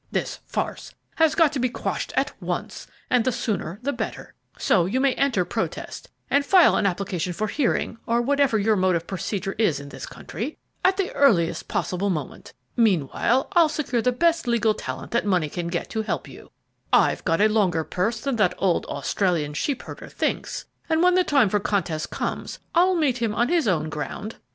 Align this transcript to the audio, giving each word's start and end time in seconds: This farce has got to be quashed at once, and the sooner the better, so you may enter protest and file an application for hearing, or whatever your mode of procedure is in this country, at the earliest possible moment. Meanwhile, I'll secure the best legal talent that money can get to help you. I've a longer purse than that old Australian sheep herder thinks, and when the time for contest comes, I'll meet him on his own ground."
This 0.11 0.39
farce 0.47 0.95
has 1.17 1.35
got 1.35 1.53
to 1.53 1.59
be 1.59 1.69
quashed 1.69 2.11
at 2.17 2.33
once, 2.41 2.87
and 3.11 3.23
the 3.23 3.31
sooner 3.31 3.77
the 3.83 3.93
better, 3.93 4.33
so 4.57 4.85
you 4.87 4.99
may 4.99 5.13
enter 5.13 5.45
protest 5.45 6.09
and 6.27 6.43
file 6.43 6.75
an 6.75 6.87
application 6.87 7.33
for 7.33 7.45
hearing, 7.45 7.99
or 8.07 8.19
whatever 8.19 8.57
your 8.57 8.75
mode 8.75 8.95
of 8.95 9.05
procedure 9.05 9.53
is 9.59 9.79
in 9.79 9.89
this 9.89 10.07
country, 10.07 10.57
at 10.83 10.97
the 10.97 11.11
earliest 11.13 11.67
possible 11.67 12.09
moment. 12.09 12.53
Meanwhile, 12.75 13.47
I'll 13.53 13.69
secure 13.69 14.01
the 14.01 14.11
best 14.11 14.47
legal 14.47 14.73
talent 14.73 15.11
that 15.11 15.23
money 15.23 15.49
can 15.49 15.67
get 15.67 15.91
to 15.91 16.01
help 16.01 16.27
you. 16.27 16.49
I've 16.91 17.21
a 17.27 17.47
longer 17.47 17.83
purse 17.83 18.21
than 18.21 18.37
that 18.37 18.55
old 18.57 18.87
Australian 18.87 19.53
sheep 19.53 19.83
herder 19.83 20.07
thinks, 20.09 20.65
and 20.89 21.03
when 21.03 21.13
the 21.13 21.23
time 21.23 21.47
for 21.47 21.59
contest 21.59 22.09
comes, 22.09 22.57
I'll 22.73 22.95
meet 22.95 23.19
him 23.19 23.35
on 23.35 23.49
his 23.49 23.67
own 23.67 23.87
ground." 23.89 24.37